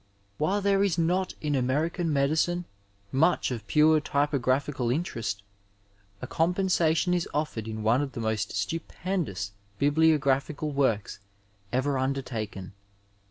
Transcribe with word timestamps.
While 0.39 0.61
there 0.61 0.83
is 0.83 0.97
not 0.97 1.35
in 1.41 1.53
American 1.53 2.11
medicine 2.11 2.65
much 3.11 3.51
of 3.51 3.67
pure 3.67 3.99
typographical 4.01 4.89
interest, 4.89 5.43
a 6.23 6.25
compensation 6.25 7.13
is 7.13 7.29
offered 7.35 7.67
in 7.67 7.83
one 7.83 8.01
of 8.01 8.13
the 8.13 8.19
most 8.19 8.51
stupendous 8.55 9.51
bibliographical 9.77 10.71
works 10.71 11.19
ever 11.71 11.99
under 11.99 12.23
taken. 12.23 12.73